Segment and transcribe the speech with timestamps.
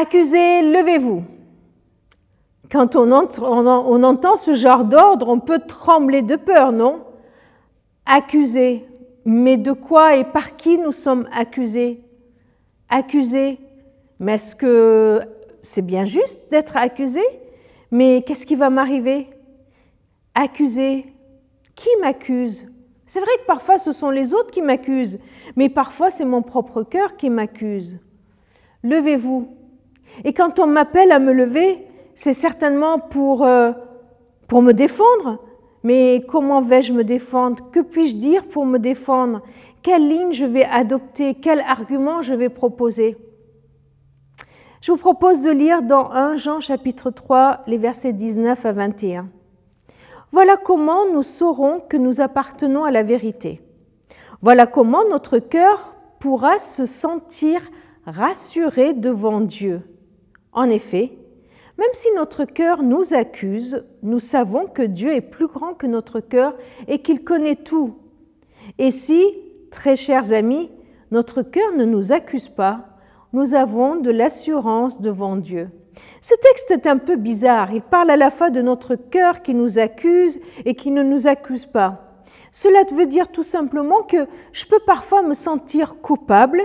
[0.00, 1.24] Accusés, levez-vous.
[2.72, 7.04] Quand on, entend ce genre d'ordre, on peut trembler de peur, non?
[8.06, 8.88] Accusés.
[9.26, 12.02] Mais de quoi et par qui nous sommes accusés?
[12.88, 13.58] Accusés.
[14.20, 15.20] Mais est-ce que
[15.60, 17.20] c'est bien juste d'être accusé?
[17.90, 19.28] Mais qu'est-ce qui va m'arriver?
[20.34, 21.12] Accusé.
[21.74, 22.66] Qui m'accuse?
[23.06, 25.18] C'est vrai que parfois ce sont les autres qui m'accusent,
[25.56, 27.98] mais parfois c'est mon propre cœur qui m'accuse.
[28.82, 29.59] Levez-vous.
[30.24, 33.72] Et quand on m'appelle à me lever, c'est certainement pour, euh,
[34.48, 35.38] pour me défendre.
[35.82, 37.70] Mais comment vais-je me défendre?
[37.72, 39.42] Que puis-je dire pour me défendre?
[39.82, 41.34] Quelle ligne je vais adopter?
[41.34, 43.16] Quel argument je vais proposer?
[44.82, 49.28] Je vous propose de lire dans 1 Jean chapitre 3 les versets 19 à 21.
[50.32, 53.62] Voilà comment nous saurons que nous appartenons à la vérité.
[54.42, 57.60] Voilà comment notre cœur pourra se sentir
[58.06, 59.82] rassuré devant Dieu.
[60.52, 61.12] En effet,
[61.78, 66.20] même si notre cœur nous accuse, nous savons que Dieu est plus grand que notre
[66.20, 66.54] cœur
[66.88, 67.94] et qu'il connaît tout.
[68.78, 69.24] Et si,
[69.70, 70.70] très chers amis,
[71.10, 72.86] notre cœur ne nous accuse pas,
[73.32, 75.70] nous avons de l'assurance devant Dieu.
[76.20, 77.72] Ce texte est un peu bizarre.
[77.72, 81.26] Il parle à la fois de notre cœur qui nous accuse et qui ne nous
[81.28, 82.22] accuse pas.
[82.52, 86.62] Cela veut dire tout simplement que je peux parfois me sentir coupable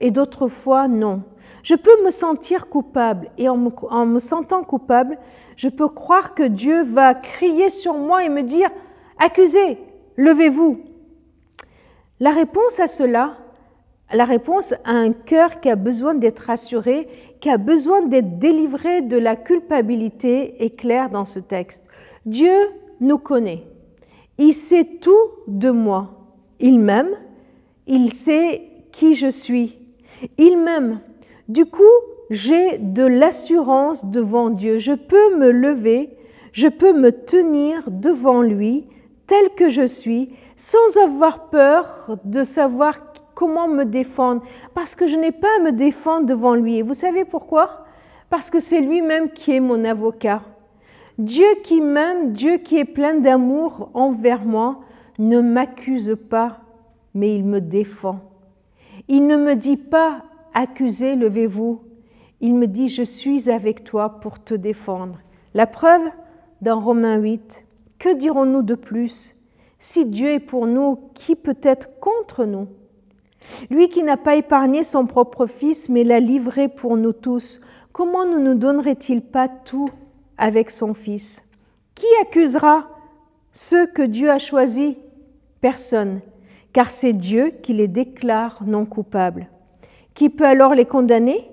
[0.00, 1.22] et d'autres fois non.
[1.62, 5.18] Je peux me sentir coupable et en me, sentant coupable,
[5.56, 8.70] je peux croire que Dieu va crier sur moi et me dire,
[9.18, 9.78] accusez,
[10.16, 10.80] levez-vous.
[12.20, 13.36] La réponse à cela,
[14.12, 17.08] la réponse à un cœur qui a besoin d'être rassuré,
[17.40, 21.84] qui a besoin d'être délivré de la culpabilité est claire dans ce texte.
[22.24, 22.54] Dieu
[23.00, 23.66] nous connaît.
[24.38, 26.10] Il sait tout de moi.
[26.60, 27.10] Il m'aime.
[27.86, 29.77] Il sait qui je suis.
[30.36, 31.00] Il m'aime.
[31.48, 31.82] Du coup,
[32.30, 34.78] j'ai de l'assurance devant Dieu.
[34.78, 36.16] Je peux me lever,
[36.52, 38.86] je peux me tenir devant lui
[39.26, 42.98] tel que je suis, sans avoir peur de savoir
[43.34, 44.42] comment me défendre,
[44.74, 46.78] parce que je n'ai pas à me défendre devant lui.
[46.78, 47.84] Et vous savez pourquoi?
[48.30, 50.42] Parce que c'est lui-même qui est mon avocat.
[51.18, 54.80] Dieu qui m'aime, Dieu qui est plein d'amour envers moi,
[55.18, 56.58] ne m'accuse pas,
[57.14, 58.20] mais il me défend.
[59.08, 60.22] Il ne me dit pas
[60.54, 61.82] accusé, levez-vous.
[62.40, 65.18] Il me dit, je suis avec toi pour te défendre.
[65.54, 66.08] La preuve,
[66.60, 67.64] dans Romains 8,
[67.98, 69.34] que dirons-nous de plus?
[69.78, 72.68] Si Dieu est pour nous, qui peut être contre nous?
[73.70, 77.60] Lui qui n'a pas épargné son propre Fils, mais l'a livré pour nous tous,
[77.92, 79.88] comment ne nous donnerait-il pas tout
[80.36, 81.42] avec son Fils?
[81.94, 82.88] Qui accusera
[83.52, 84.94] ceux que Dieu a choisis?
[85.60, 86.20] Personne,
[86.72, 89.48] car c'est Dieu qui les déclare non coupables.
[90.14, 91.50] Qui peut alors les condamner?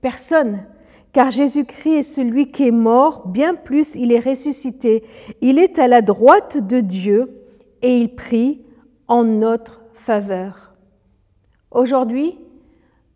[0.00, 0.64] Personne,
[1.12, 5.04] car Jésus-Christ est celui qui est mort, bien plus il est ressuscité.
[5.40, 7.42] Il est à la droite de Dieu
[7.82, 8.62] et il prie
[9.08, 10.74] en notre faveur.
[11.70, 12.38] Aujourd'hui,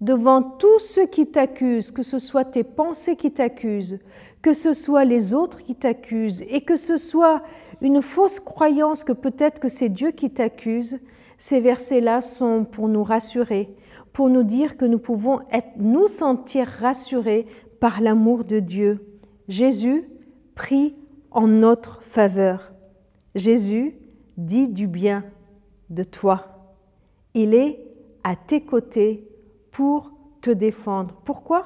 [0.00, 4.00] devant tous ceux qui t'accusent, que ce soit tes pensées qui t'accusent,
[4.42, 7.42] que ce soit les autres qui t'accusent, et que ce soit
[7.80, 10.98] une fausse croyance que peut-être que c'est Dieu qui t'accuse,
[11.42, 13.74] ces versets-là sont pour nous rassurer,
[14.12, 17.48] pour nous dire que nous pouvons être, nous sentir rassurés
[17.80, 19.04] par l'amour de Dieu.
[19.48, 20.08] Jésus
[20.54, 20.94] prie
[21.32, 22.72] en notre faveur.
[23.34, 23.96] Jésus
[24.36, 25.24] dit du bien
[25.90, 26.46] de toi.
[27.34, 27.84] Il est
[28.22, 29.26] à tes côtés
[29.72, 31.16] pour te défendre.
[31.24, 31.64] Pourquoi?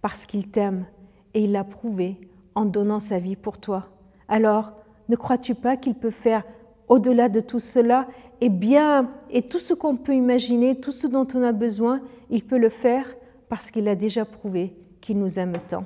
[0.00, 0.86] Parce qu'il t'aime
[1.34, 2.18] et il l'a prouvé
[2.54, 3.88] en donnant sa vie pour toi.
[4.26, 4.72] Alors,
[5.10, 6.44] ne crois-tu pas qu'il peut faire
[6.88, 8.06] au-delà de tout cela
[8.42, 12.42] et bien, et tout ce qu'on peut imaginer, tout ce dont on a besoin, il
[12.42, 13.06] peut le faire
[13.48, 15.84] parce qu'il a déjà prouvé qu'il nous aime tant.